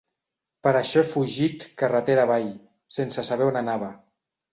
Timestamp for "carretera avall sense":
1.81-3.27